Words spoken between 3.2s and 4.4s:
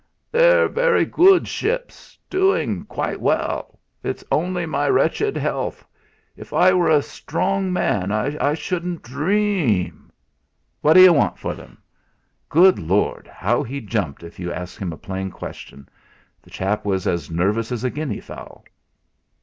well. It's